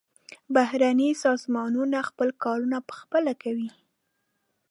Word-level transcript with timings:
بهرني 0.55 1.09
سازمانونه 1.23 1.97
خپل 2.09 2.29
کارونه 2.43 2.77
پخپله 2.89 3.33
کوي. 3.43 3.69